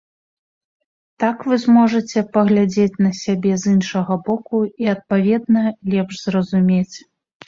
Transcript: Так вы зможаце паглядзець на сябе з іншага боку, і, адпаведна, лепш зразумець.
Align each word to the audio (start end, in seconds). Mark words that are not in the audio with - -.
Так 1.23 1.43
вы 1.49 1.57
зможаце 1.65 2.23
паглядзець 2.37 3.01
на 3.07 3.11
сябе 3.23 3.51
з 3.63 3.73
іншага 3.73 4.17
боку, 4.31 4.63
і, 4.85 4.89
адпаведна, 4.95 5.63
лепш 5.95 6.15
зразумець. 6.25 6.95